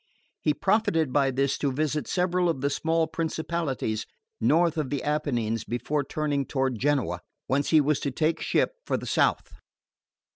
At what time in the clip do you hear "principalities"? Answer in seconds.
3.05-4.07